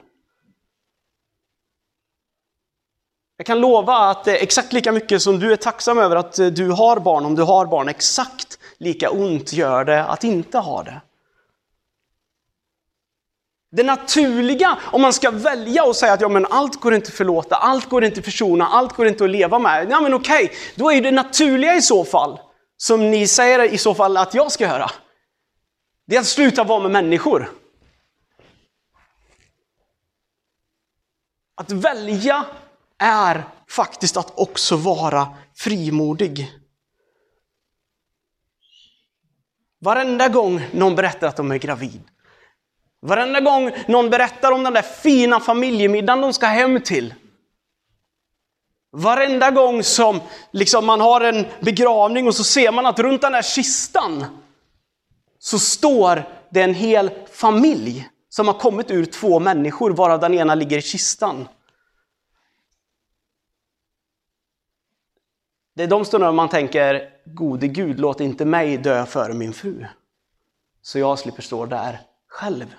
Jag 3.38 3.46
kan 3.46 3.60
lova 3.60 3.98
att 3.98 4.28
eh, 4.28 4.34
exakt 4.34 4.74
lika 4.74 4.92
mycket 4.92 5.22
som 5.22 5.40
du 5.40 5.52
är 5.52 5.56
tacksam 5.56 6.00
över 6.00 6.16
att 6.16 6.40
eh, 6.40 6.48
du 6.48 6.70
har 6.70 7.00
barn, 7.00 7.26
om 7.26 7.36
du 7.36 7.44
har 7.44 7.66
barn, 7.66 7.90
exakt 7.90 8.60
lika 8.78 9.10
ont 9.10 9.54
gör 9.54 9.86
det 9.86 10.04
att 10.06 10.24
inte 10.24 10.58
ha 10.58 10.84
det. 10.84 11.02
Det 13.72 13.84
naturliga, 13.84 14.78
om 14.84 15.02
man 15.02 15.14
ska 15.14 15.32
välja 15.32 15.84
och 15.84 15.96
säga 15.96 16.14
att 16.14 16.22
ja, 16.22 16.30
men 16.30 16.46
allt 16.46 16.80
går 16.80 16.94
inte 16.94 17.08
att 17.08 17.14
förlåta, 17.14 17.56
allt 17.56 17.90
går 17.90 18.04
inte 18.04 18.20
att 18.20 18.26
försona, 18.26 18.68
allt 18.68 18.94
går 18.94 19.08
inte 19.08 19.24
att 19.24 19.30
leva 19.30 19.60
med. 19.60 19.88
Ja 19.92 20.02
men 20.02 20.14
okej, 20.14 20.52
då 20.76 20.92
är 20.92 21.02
det 21.02 21.12
naturliga 21.12 21.76
i 21.76 21.82
så 21.82 22.06
fall, 22.06 22.40
som 22.78 23.12
ni 23.12 23.28
säger 23.28 23.74
i 23.74 23.78
så 23.78 23.94
fall 23.94 24.18
att 24.18 24.34
jag 24.34 24.52
ska 24.52 24.64
göra, 24.64 24.92
det 26.08 26.16
är 26.16 26.20
att 26.20 26.28
sluta 26.28 26.64
vara 26.64 26.80
med 26.80 26.92
människor. 26.92 27.52
Att 31.56 31.72
välja 31.72 32.46
är 33.00 33.44
faktiskt 33.70 34.18
att 34.18 34.40
också 34.40 34.76
vara 34.76 35.28
frimodig. 35.56 36.52
Varenda 39.80 40.28
gång 40.28 40.62
någon 40.72 40.96
berättar 40.96 41.28
att 41.28 41.38
de 41.38 41.52
är 41.52 41.58
gravid, 41.58 42.02
varenda 43.02 43.40
gång 43.40 43.72
någon 43.88 44.10
berättar 44.10 44.52
om 44.52 44.64
den 44.64 44.74
där 44.74 44.82
fina 44.82 45.40
familjemiddagen 45.40 46.22
de 46.22 46.34
ska 46.34 46.46
hem 46.46 46.82
till, 46.82 47.14
Varenda 48.92 49.52
gång 49.52 49.84
som 49.84 50.22
liksom 50.52 50.86
man 50.86 51.02
har 51.02 51.22
en 51.22 51.46
begravning 51.60 52.28
och 52.28 52.36
så 52.36 52.44
ser 52.44 52.72
man 52.72 52.86
att 52.86 53.00
runt 53.00 53.22
den 53.22 53.32
där 53.32 53.42
kistan 53.42 54.26
så 55.40 55.60
står 55.60 56.24
det 56.50 56.62
en 56.62 56.74
hel 56.74 57.12
familj 57.32 58.10
som 58.30 58.48
har 58.48 58.54
kommit 58.54 58.92
ur 58.92 59.06
två 59.06 59.40
människor, 59.40 59.92
varav 59.92 60.20
den 60.20 60.34
ena 60.34 60.56
ligger 60.56 60.78
i 60.78 60.82
kistan. 60.82 61.48
Det 65.78 65.84
är 65.84 65.88
de 65.88 66.06
stunderna 66.06 66.32
man 66.32 66.50
tänker, 66.50 67.10
gode 67.26 67.68
Gud, 67.68 68.00
låt 68.00 68.22
inte 68.22 68.46
mig 68.46 68.78
dö 68.78 69.06
före 69.06 69.34
min 69.34 69.54
fru. 69.54 69.86
Så 70.82 71.00
jag 71.00 71.20
slipper 71.20 71.42
stå 71.42 71.66
där 71.66 72.00
själv. 72.28 72.76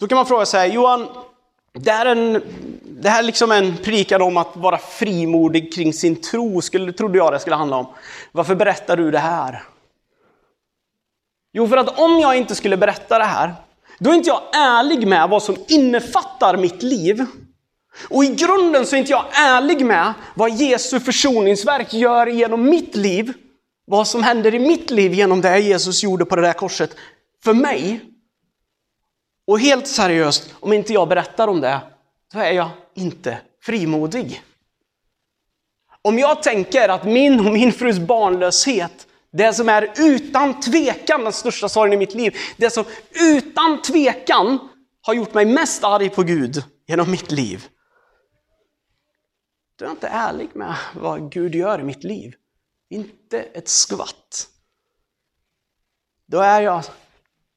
Då 0.00 0.06
kan 0.08 0.16
man 0.16 0.26
fråga 0.26 0.46
sig, 0.46 0.70
Johan, 0.70 1.08
det 1.72 1.90
här 1.90 2.06
är, 2.06 2.16
en, 2.16 2.42
det 2.82 3.08
här 3.08 3.18
är 3.18 3.26
liksom 3.26 3.52
en 3.52 3.76
predikan 3.76 4.22
om 4.22 4.36
att 4.36 4.56
vara 4.56 4.78
frimodig 4.78 5.74
kring 5.74 5.92
sin 5.92 6.22
tro, 6.22 6.60
skulle, 6.60 6.92
trodde 6.92 7.18
jag 7.18 7.32
det 7.32 7.38
skulle 7.38 7.56
handla 7.56 7.76
om. 7.76 7.86
Varför 8.32 8.54
berättar 8.54 8.96
du 8.96 9.10
det 9.10 9.18
här? 9.18 9.62
Jo, 11.52 11.68
för 11.68 11.76
att 11.76 11.98
om 11.98 12.20
jag 12.20 12.36
inte 12.36 12.54
skulle 12.54 12.76
berätta 12.76 13.18
det 13.18 13.24
här, 13.24 13.54
då 13.98 14.10
är 14.10 14.14
inte 14.14 14.28
jag 14.28 14.42
ärlig 14.52 15.08
med 15.08 15.28
vad 15.28 15.42
som 15.42 15.56
innefattar 15.68 16.56
mitt 16.56 16.82
liv. 16.82 17.26
Och 18.08 18.24
i 18.24 18.34
grunden 18.34 18.86
så 18.86 18.96
är 18.96 19.00
inte 19.00 19.12
jag 19.12 19.24
ärlig 19.32 19.86
med 19.86 20.12
vad 20.34 20.50
Jesu 20.50 21.00
försoningsverk 21.00 21.94
gör 21.94 22.26
genom 22.26 22.64
mitt 22.70 22.96
liv. 22.96 23.32
Vad 23.86 24.08
som 24.08 24.22
händer 24.22 24.54
i 24.54 24.58
mitt 24.58 24.90
liv 24.90 25.14
genom 25.14 25.40
det 25.40 25.58
Jesus 25.58 26.02
gjorde 26.02 26.24
på 26.24 26.36
det 26.36 26.42
där 26.42 26.52
korset 26.52 26.96
för 27.44 27.54
mig. 27.54 28.00
Och 29.46 29.60
helt 29.60 29.86
seriöst, 29.86 30.54
om 30.60 30.72
inte 30.72 30.92
jag 30.92 31.08
berättar 31.08 31.48
om 31.48 31.60
det, 31.60 31.80
då 32.32 32.38
är 32.38 32.52
jag 32.52 32.68
inte 32.94 33.38
frimodig. 33.62 34.42
Om 36.02 36.18
jag 36.18 36.42
tänker 36.42 36.88
att 36.88 37.04
min 37.04 37.46
och 37.46 37.52
min 37.52 37.72
frus 37.72 37.98
barnlöshet, 37.98 39.05
det 39.36 39.54
som 39.54 39.68
är 39.68 39.92
utan 39.96 40.60
tvekan 40.60 41.24
den 41.24 41.32
största 41.32 41.68
sorgen 41.68 41.92
i 41.92 41.96
mitt 41.96 42.14
liv. 42.14 42.36
Det 42.56 42.70
som 42.70 42.84
utan 43.10 43.82
tvekan 43.82 44.68
har 45.00 45.14
gjort 45.14 45.34
mig 45.34 45.44
mest 45.44 45.84
arg 45.84 46.10
på 46.10 46.22
Gud 46.22 46.64
genom 46.86 47.10
mitt 47.10 47.30
liv. 47.30 47.68
Du 49.76 49.84
är 49.84 49.90
inte 49.90 50.08
ärlig 50.08 50.50
med 50.54 50.76
vad 50.94 51.32
Gud 51.32 51.54
gör 51.54 51.80
i 51.80 51.82
mitt 51.82 52.04
liv. 52.04 52.34
Inte 52.90 53.38
ett 53.38 53.68
skvatt. 53.68 54.48
Då 56.26 56.40
är 56.40 56.60
jag 56.60 56.84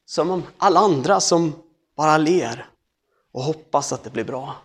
som 0.05 0.43
alla 0.57 0.79
andra 0.79 1.19
som 1.19 1.63
bara 1.95 2.17
ler 2.17 2.69
och 3.31 3.43
hoppas 3.43 3.93
att 3.93 4.03
det 4.03 4.09
blir 4.09 4.23
bra. 4.23 4.55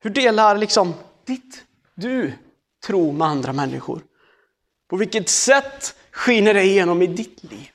Hur 0.00 0.10
delar 0.10 0.56
liksom 0.56 0.94
ditt, 1.24 1.64
du, 1.94 2.32
tro 2.88 3.12
med 3.12 3.28
andra 3.28 3.52
människor? 3.52 4.02
På 4.90 4.96
vilket 4.96 5.28
sätt 5.28 5.94
skiner 6.10 6.54
det 6.54 6.62
igenom 6.62 7.02
i 7.02 7.06
ditt 7.06 7.44
liv? 7.44 7.70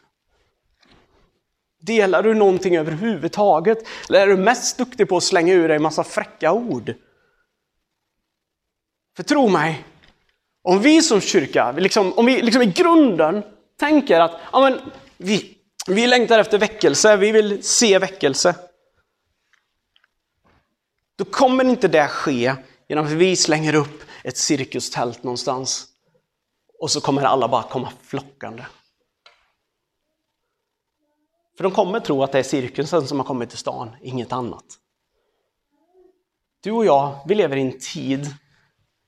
Delar 1.82 2.24
du 2.24 2.34
någonting 2.34 2.78
överhuvudtaget? 2.78 3.78
Eller 4.10 4.20
är 4.20 4.28
du 4.28 4.38
mest 4.38 4.78
duktig 4.78 5.10
på 5.10 5.18
att 5.18 5.24
slänga 5.24 5.54
ur 5.54 5.68
dig 5.68 5.76
en 5.76 5.84
massa 5.84 6.04
fräcka 6.04 6.52
ord? 6.52 6.94
För 9.16 9.24
tro 9.24 9.50
mig, 9.50 9.86
om 10.64 10.80
vi 10.82 11.02
som 11.02 11.22
kyrka, 11.22 11.72
liksom, 11.72 12.14
om 12.14 12.26
vi 12.26 12.42
liksom 12.42 12.62
i 12.62 12.66
grunden 12.66 13.44
tänker 13.80 14.20
att 14.20 14.40
ja, 14.52 14.62
men, 14.62 14.80
vi, 15.18 15.58
vi 15.88 16.08
längtar 16.08 16.40
efter 16.40 16.58
väckelse, 16.58 17.18
vi 17.18 17.32
vill 17.32 17.64
se 17.64 18.00
väckelse. 18.00 18.56
Då 21.16 21.26
kommer 21.26 21.64
inte 21.64 21.88
det 21.88 22.08
ske 22.08 22.56
genom 22.90 23.06
att 23.06 23.12
vi 23.12 23.36
slänger 23.36 23.76
upp 23.76 24.04
ett 24.24 24.38
cirkustält 24.38 25.24
någonstans 25.24 25.88
och 26.80 26.92
så 26.92 27.02
kommer 27.02 27.22
alla 27.22 27.48
bara 27.48 27.64
komma 27.64 27.92
flockande. 28.02 28.64
För 31.58 31.64
de 31.64 31.72
kommer 31.72 32.00
tro 32.00 32.24
att 32.24 32.32
det 32.32 32.40
är 32.40 32.44
cirkusen 32.44 33.08
som 33.08 33.20
har 33.20 33.26
kommit 33.26 33.50
till 33.50 33.58
stan, 33.58 33.96
inget 34.02 34.32
annat. 34.32 34.66
Du 36.62 36.72
och 36.72 36.86
jag, 36.86 37.20
vi 37.28 37.36
lever 37.36 37.58
i 37.58 37.62
en 37.62 37.80
tid 37.80 38.36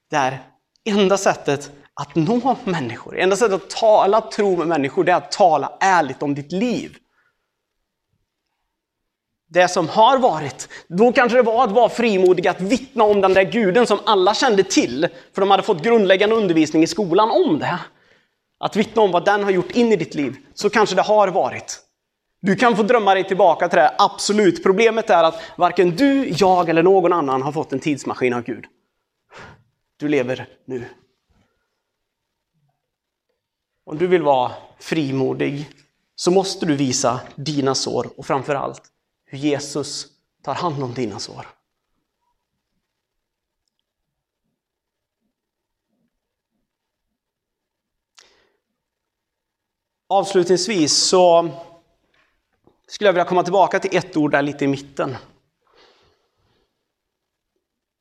där 0.09 0.43
enda 0.83 1.17
sättet 1.17 1.71
att 1.93 2.15
nå 2.15 2.55
människor, 2.63 3.17
enda 3.17 3.35
sättet 3.35 3.63
att 3.63 3.69
tala 3.69 4.21
tro 4.21 4.57
med 4.57 4.67
människor, 4.67 5.03
det 5.03 5.11
är 5.11 5.15
att 5.15 5.31
tala 5.31 5.77
ärligt 5.79 6.23
om 6.23 6.35
ditt 6.35 6.51
liv. 6.51 6.97
Det 9.55 9.67
som 9.67 9.89
har 9.89 10.17
varit, 10.17 10.69
då 10.87 11.11
kanske 11.11 11.37
det 11.37 11.41
var 11.41 11.63
att 11.63 11.71
vara 11.71 11.89
frimodig 11.89 12.47
att 12.47 12.61
vittna 12.61 13.03
om 13.03 13.21
den 13.21 13.33
där 13.33 13.43
guden 13.43 13.87
som 13.87 13.99
alla 14.05 14.33
kände 14.33 14.63
till, 14.63 15.07
för 15.33 15.41
de 15.41 15.51
hade 15.51 15.63
fått 15.63 15.83
grundläggande 15.83 16.35
undervisning 16.35 16.83
i 16.83 16.87
skolan 16.87 17.31
om 17.31 17.59
det. 17.59 17.79
Att 18.59 18.75
vittna 18.75 19.01
om 19.01 19.11
vad 19.11 19.25
den 19.25 19.43
har 19.43 19.51
gjort 19.51 19.71
in 19.71 19.91
i 19.91 19.95
ditt 19.95 20.15
liv, 20.15 20.35
så 20.53 20.69
kanske 20.69 20.95
det 20.95 21.01
har 21.01 21.27
varit. 21.27 21.79
Du 22.41 22.55
kan 22.55 22.75
få 22.75 22.83
drömma 22.83 23.13
dig 23.13 23.23
tillbaka 23.23 23.69
till 23.69 23.77
det, 23.77 23.95
absolut. 23.97 24.63
Problemet 24.63 25.09
är 25.09 25.23
att 25.23 25.41
varken 25.57 25.95
du, 25.95 26.29
jag 26.37 26.69
eller 26.69 26.83
någon 26.83 27.13
annan 27.13 27.41
har 27.41 27.51
fått 27.51 27.73
en 27.73 27.79
tidsmaskin 27.79 28.33
av 28.33 28.41
Gud. 28.41 28.65
Du 29.97 30.07
lever 30.07 30.47
nu. 30.65 30.85
Om 33.85 33.97
du 33.97 34.07
vill 34.07 34.21
vara 34.21 34.51
frimodig 34.79 35.69
så 36.15 36.31
måste 36.31 36.65
du 36.65 36.75
visa 36.75 37.19
dina 37.35 37.75
sår 37.75 38.07
och 38.17 38.25
framförallt 38.25 38.91
hur 39.25 39.37
Jesus 39.37 40.07
tar 40.41 40.53
hand 40.53 40.83
om 40.83 40.93
dina 40.93 41.19
sår. 41.19 41.47
Avslutningsvis 50.07 50.93
så 50.93 51.49
skulle 52.87 53.07
jag 53.07 53.13
vilja 53.13 53.25
komma 53.25 53.43
tillbaka 53.43 53.79
till 53.79 53.97
ett 53.97 54.17
ord 54.17 54.31
där 54.31 54.41
lite 54.41 54.65
i 54.65 54.67
mitten. 54.67 55.15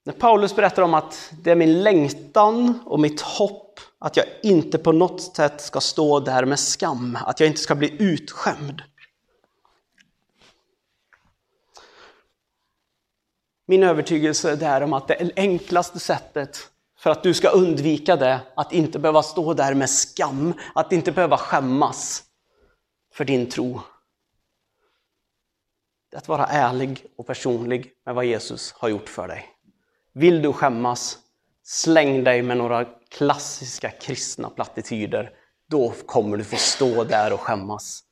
När 0.04 0.12
Paulus 0.12 0.56
berättar 0.56 0.82
om 0.82 0.94
att 0.94 1.32
det 1.42 1.50
är 1.50 1.56
min 1.56 1.82
längtan 1.82 2.78
och 2.86 3.00
mitt 3.00 3.20
hopp 3.20 3.80
att 3.98 4.16
jag 4.16 4.26
inte 4.42 4.78
på 4.78 4.92
något 4.92 5.36
sätt 5.36 5.60
ska 5.60 5.80
stå 5.80 6.20
där 6.20 6.44
med 6.44 6.58
skam, 6.58 7.18
att 7.26 7.40
jag 7.40 7.46
inte 7.46 7.60
ska 7.60 7.74
bli 7.74 7.96
utskämd. 8.02 8.82
Min 13.66 13.82
övertygelse 13.82 14.66
är 14.66 14.80
om 14.80 14.92
att 14.92 15.08
det 15.08 15.30
enklaste 15.36 16.00
sättet 16.00 16.70
för 16.98 17.10
att 17.10 17.22
du 17.22 17.34
ska 17.34 17.48
undvika 17.48 18.16
det, 18.16 18.40
att 18.56 18.72
inte 18.72 18.98
behöva 18.98 19.22
stå 19.22 19.54
där 19.54 19.74
med 19.74 19.90
skam, 19.90 20.54
att 20.74 20.92
inte 20.92 21.12
behöva 21.12 21.38
skämmas 21.38 22.22
för 23.12 23.24
din 23.24 23.50
tro. 23.50 23.80
Det 26.10 26.16
är 26.16 26.18
att 26.18 26.28
vara 26.28 26.46
ärlig 26.46 27.06
och 27.16 27.26
personlig 27.26 27.92
med 28.06 28.14
vad 28.14 28.24
Jesus 28.24 28.72
har 28.72 28.88
gjort 28.88 29.08
för 29.08 29.28
dig. 29.28 29.46
Vill 30.12 30.42
du 30.42 30.52
skämmas, 30.52 31.18
släng 31.62 32.24
dig 32.24 32.42
med 32.42 32.56
några 32.56 32.84
klassiska 33.10 33.90
kristna 33.90 34.50
plattityder. 34.50 35.30
Då 35.68 35.94
kommer 36.06 36.36
du 36.36 36.44
få 36.44 36.56
stå 36.56 37.04
där 37.04 37.32
och 37.32 37.40
skämmas. 37.40 38.02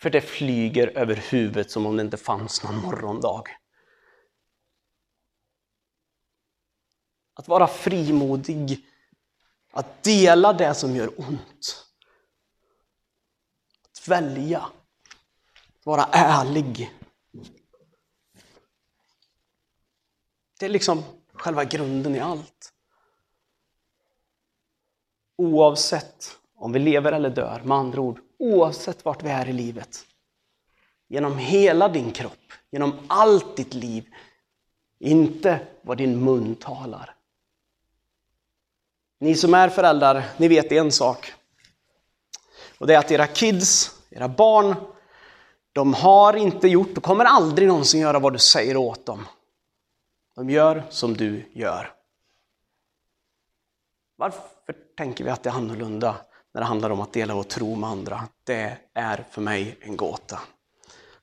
För 0.00 0.10
det 0.10 0.20
flyger 0.20 0.98
över 0.98 1.14
huvudet 1.30 1.70
som 1.70 1.86
om 1.86 1.96
det 1.96 2.02
inte 2.02 2.16
fanns 2.16 2.64
någon 2.64 2.76
morgondag. 2.76 3.44
Att 7.38 7.48
vara 7.48 7.66
frimodig, 7.66 8.86
att 9.70 10.02
dela 10.02 10.52
det 10.52 10.74
som 10.74 10.96
gör 10.96 11.20
ont. 11.20 11.86
Att 13.92 14.08
välja, 14.08 14.60
att 15.78 15.86
vara 15.86 16.04
ärlig. 16.12 16.90
Det 20.58 20.66
är 20.66 20.70
liksom 20.70 21.02
själva 21.32 21.64
grunden 21.64 22.14
i 22.14 22.20
allt. 22.20 22.72
Oavsett 25.36 26.38
om 26.54 26.72
vi 26.72 26.78
lever 26.78 27.12
eller 27.12 27.30
dör, 27.30 27.60
med 27.64 27.76
andra 27.76 28.00
ord, 28.00 28.20
oavsett 28.38 29.04
vart 29.04 29.22
vi 29.22 29.28
är 29.28 29.48
i 29.48 29.52
livet. 29.52 30.06
Genom 31.08 31.38
hela 31.38 31.88
din 31.88 32.12
kropp, 32.12 32.52
genom 32.70 32.92
allt 33.08 33.56
ditt 33.56 33.74
liv. 33.74 34.14
Inte 34.98 35.66
vad 35.82 35.98
din 35.98 36.24
mun 36.24 36.54
talar. 36.54 37.15
Ni 39.18 39.34
som 39.34 39.54
är 39.54 39.68
föräldrar, 39.68 40.24
ni 40.36 40.48
vet 40.48 40.72
en 40.72 40.92
sak. 40.92 41.32
Och 42.78 42.86
det 42.86 42.94
är 42.94 42.98
att 42.98 43.10
era 43.10 43.26
kids, 43.26 43.98
era 44.10 44.28
barn, 44.28 44.74
de 45.72 45.94
har 45.94 46.36
inte 46.36 46.68
gjort 46.68 46.96
och 46.96 47.02
kommer 47.02 47.24
aldrig 47.24 47.68
någonsin 47.68 48.00
göra 48.00 48.18
vad 48.18 48.32
du 48.32 48.38
säger 48.38 48.76
åt 48.76 49.06
dem. 49.06 49.26
De 50.34 50.50
gör 50.50 50.82
som 50.90 51.16
du 51.16 51.50
gör. 51.52 51.92
Varför 54.16 54.74
tänker 54.96 55.24
vi 55.24 55.30
att 55.30 55.42
det 55.42 55.50
är 55.50 55.54
annorlunda 55.54 56.16
när 56.54 56.60
det 56.60 56.66
handlar 56.66 56.90
om 56.90 57.00
att 57.00 57.12
dela 57.12 57.34
vår 57.34 57.42
tro 57.42 57.74
med 57.74 57.90
andra? 57.90 58.28
Det 58.44 58.78
är 58.94 59.24
för 59.30 59.40
mig 59.40 59.78
en 59.80 59.96
gåta. 59.96 60.40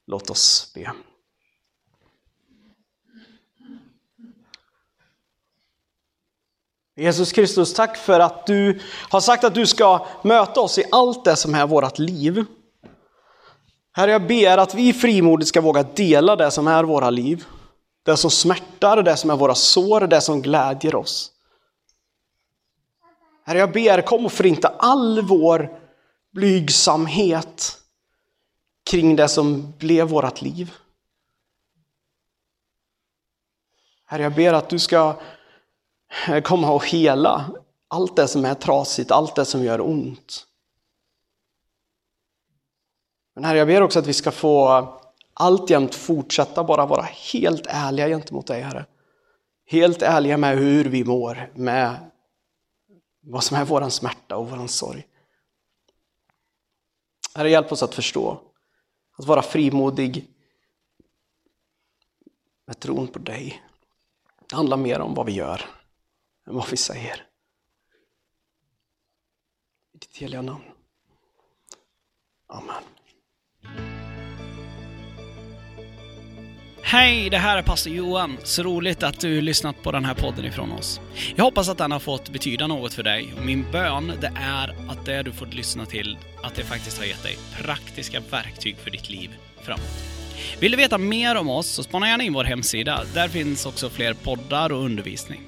Låt 0.06 0.30
oss 0.30 0.72
be. 0.76 0.92
Jesus 6.96 7.32
Kristus, 7.32 7.74
tack 7.74 7.98
för 7.98 8.20
att 8.20 8.46
du 8.48 8.80
har 9.10 9.22
sagt 9.22 9.44
att 9.44 9.56
du 9.56 9.68
ska 9.68 10.08
möta 10.24 10.62
oss 10.62 10.78
i 10.78 10.84
allt 10.92 11.26
det 11.26 11.36
som 11.36 11.56
är 11.56 11.68
vårt 11.68 12.00
liv. 12.00 12.46
Herre, 13.92 14.12
jag 14.12 14.28
ber 14.28 14.58
att 14.58 14.76
vi 14.76 14.94
frimodigt 14.94 15.48
ska 15.48 15.62
våga 15.62 15.84
dela 15.84 16.36
det 16.36 16.52
som 16.52 16.68
är 16.68 16.84
våra 16.84 17.10
liv. 17.10 17.46
Det 18.04 18.18
som 18.18 18.32
smärtar, 18.32 19.04
det 19.04 19.18
som 19.18 19.30
är 19.30 19.36
våra 19.36 19.56
sår, 19.56 20.02
det 20.02 20.22
som 20.22 20.42
glädjer 20.42 20.96
oss. 20.96 21.32
Herre, 23.46 23.58
jag 23.58 23.72
ber, 23.72 24.02
kom 24.02 24.26
och 24.26 24.32
förinta 24.32 24.68
all 24.68 25.22
vår 25.22 25.80
blygsamhet 26.34 27.78
kring 28.90 29.16
det 29.16 29.28
som 29.28 29.74
blev 29.78 30.08
vårt 30.08 30.42
liv. 30.42 30.74
Herre, 34.06 34.24
jag 34.24 34.36
ber 34.36 34.54
att 34.54 34.70
du 34.70 34.80
ska 34.80 35.16
Eh, 36.28 36.42
komma 36.42 36.72
och 36.72 36.88
hela 36.88 37.52
allt 37.88 38.16
det 38.16 38.28
som 38.28 38.46
är 38.46 38.54
trasigt, 38.54 39.12
allt 39.12 39.36
det 39.36 39.46
som 39.46 39.64
gör 39.64 39.82
ont. 39.82 40.48
Men 43.36 43.44
Herre, 43.44 43.58
jag 43.58 43.68
ber 43.68 43.82
också 43.82 44.00
att 44.00 44.08
vi 44.08 44.14
ska 44.14 44.32
få 44.32 44.88
alltjämt 45.34 45.96
fortsätta 45.96 46.64
bara 46.64 46.86
vara 46.86 47.02
helt 47.02 47.66
ärliga 47.68 48.08
gentemot 48.08 48.48
dig, 48.48 48.62
Herre. 48.62 48.86
Helt 49.66 50.02
ärliga 50.02 50.38
med 50.38 50.58
hur 50.58 50.86
vi 50.86 51.04
mår, 51.04 51.52
med 51.56 52.12
vad 53.22 53.44
som 53.44 53.58
är 53.58 53.66
vår 53.66 53.90
smärta 53.90 54.38
och 54.38 54.50
vår 54.50 54.68
sorg. 54.68 55.08
Herre, 57.36 57.50
hjälp 57.50 57.72
oss 57.72 57.84
att 57.84 57.96
förstå, 57.96 58.42
att 59.18 59.26
vara 59.26 59.42
frimodig 59.42 60.28
med 62.66 62.80
tron 62.80 63.08
på 63.08 63.20
dig. 63.20 63.64
Det 64.50 64.56
handlar 64.56 64.78
mer 64.78 65.00
om 65.00 65.14
vad 65.14 65.26
vi 65.26 65.32
gör 65.32 65.62
än 66.48 66.56
vad 66.56 66.70
vi 66.70 66.78
säger. 66.78 67.16
I 69.94 69.98
ditt 69.98 70.18
heliga 70.18 70.42
namn. 70.42 70.64
Amen. 72.48 72.84
Hej, 76.82 77.30
det 77.30 77.38
här 77.38 77.58
är 77.58 77.62
pastor 77.62 77.94
Johan. 77.94 78.38
Så 78.44 78.64
roligt 78.64 79.04
att 79.04 79.20
du 79.20 79.42
lyssnat 79.42 79.84
på 79.84 79.92
den 79.92 80.06
här 80.06 80.14
podden 80.14 80.46
ifrån 80.46 80.72
oss. 80.72 81.02
Jag 81.36 81.44
hoppas 81.44 81.70
att 81.70 81.78
den 81.78 81.92
har 81.92 82.00
fått 82.00 82.30
betyda 82.30 82.68
något 82.68 82.94
för 82.94 83.04
dig 83.04 83.34
och 83.38 83.46
min 83.46 83.72
bön 83.72 84.14
det 84.22 84.34
är 84.36 84.76
att 84.90 85.06
det 85.06 85.24
du 85.24 85.32
fått 85.32 85.54
lyssna 85.54 85.86
till, 85.86 86.18
att 86.44 86.56
det 86.56 86.64
faktiskt 86.64 86.98
har 86.98 87.06
gett 87.06 87.24
dig 87.24 87.38
praktiska 87.62 88.20
verktyg 88.32 88.78
för 88.78 88.92
ditt 88.92 89.10
liv 89.10 89.30
framåt. 89.62 90.23
Vill 90.60 90.72
du 90.72 90.78
veta 90.78 90.98
mer 90.98 91.36
om 91.36 91.50
oss 91.50 91.68
så 91.68 91.84
spana 91.84 92.08
gärna 92.08 92.24
in 92.24 92.34
vår 92.34 92.44
hemsida. 92.44 93.04
Där 93.14 93.28
finns 93.28 93.66
också 93.66 93.90
fler 93.90 94.14
poddar 94.14 94.72
och 94.72 94.86
undervisning. 94.86 95.42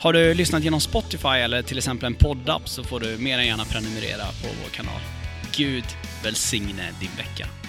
Har 0.00 0.12
du 0.12 0.34
lyssnat 0.34 0.64
genom 0.64 0.80
Spotify 0.80 1.28
eller 1.28 1.62
till 1.62 1.78
exempel 1.78 2.06
en 2.06 2.14
poddapp 2.14 2.68
så 2.68 2.84
får 2.84 3.00
du 3.00 3.18
mer 3.18 3.38
än 3.38 3.46
gärna 3.46 3.64
prenumerera 3.64 4.24
på 4.24 4.48
vår 4.62 4.70
kanal. 4.70 5.00
Gud 5.56 5.84
välsigne 6.24 6.88
din 7.00 7.10
vecka. 7.16 7.59